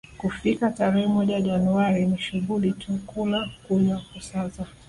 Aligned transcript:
kufika 0.17 0.69
tarehe 0.71 1.07
moja 1.07 1.39
Januari 1.41 2.05
ni 2.07 2.17
shughuli 2.17 2.71
tu 2.73 2.97
kula 3.05 3.49
kunywa 3.67 3.99
kusaza 4.13 4.65